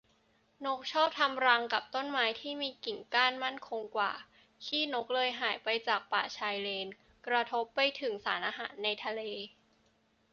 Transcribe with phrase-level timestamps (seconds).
[0.65, 4.11] นกชอบทำรังกับต้นไม้ที่มีกิ่งก้านมั่นคงกว่า
[4.65, 6.87] ขี้นกเลยหายไปจากป่าชายเลน
[7.27, 9.21] กระทบไปถึงสารอาหารในทะเล